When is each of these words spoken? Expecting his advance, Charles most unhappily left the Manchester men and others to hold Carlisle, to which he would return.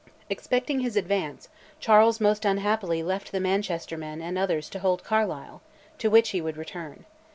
Expecting 0.31 0.79
his 0.79 0.97
advance, 0.97 1.47
Charles 1.79 2.19
most 2.19 2.43
unhappily 2.43 3.03
left 3.03 3.31
the 3.31 3.39
Manchester 3.39 3.99
men 3.99 4.19
and 4.19 4.35
others 4.35 4.67
to 4.71 4.79
hold 4.79 5.03
Carlisle, 5.03 5.61
to 5.99 6.09
which 6.09 6.29
he 6.29 6.41
would 6.41 6.57
return. 6.57 7.05